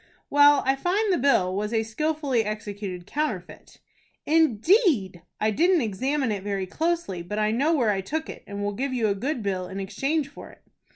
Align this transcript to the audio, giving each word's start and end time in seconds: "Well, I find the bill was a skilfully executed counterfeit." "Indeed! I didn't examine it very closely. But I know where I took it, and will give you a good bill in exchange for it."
"Well, 0.31 0.63
I 0.65 0.75
find 0.75 1.13
the 1.13 1.19
bill 1.19 1.55
was 1.55 1.71
a 1.71 1.83
skilfully 1.83 2.43
executed 2.43 3.05
counterfeit." 3.05 3.77
"Indeed! 4.25 5.21
I 5.39 5.51
didn't 5.51 5.81
examine 5.81 6.31
it 6.31 6.41
very 6.41 6.65
closely. 6.65 7.21
But 7.21 7.37
I 7.37 7.51
know 7.51 7.75
where 7.75 7.91
I 7.91 8.01
took 8.01 8.27
it, 8.27 8.43
and 8.47 8.63
will 8.63 8.73
give 8.73 8.95
you 8.95 9.09
a 9.09 9.13
good 9.13 9.43
bill 9.43 9.67
in 9.67 9.79
exchange 9.79 10.27
for 10.27 10.49
it." 10.49 10.63